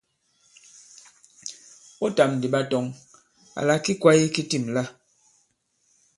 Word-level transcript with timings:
Ɓɔtàm 1.99 2.29
ndì 2.35 2.47
ɓa 2.53 2.61
tɔŋ 2.69 2.85
àlà 3.59 3.75
ki 3.83 3.91
kwāye 4.01 4.25
ki 4.33 4.41
tîm 4.49 4.63
la. 4.75 4.83